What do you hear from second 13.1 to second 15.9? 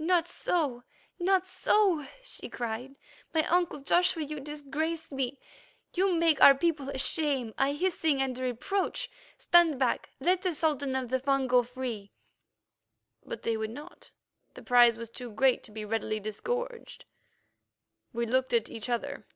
But they would not; the prize was too great to be